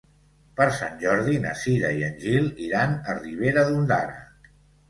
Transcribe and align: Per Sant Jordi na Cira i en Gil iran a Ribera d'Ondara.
Per 0.59 0.65
Sant 0.77 0.95
Jordi 1.03 1.35
na 1.43 1.51
Cira 1.63 1.91
i 1.99 2.03
en 2.09 2.17
Gil 2.25 2.49
iran 2.69 2.99
a 3.13 3.19
Ribera 3.21 3.67
d'Ondara. 3.69 4.21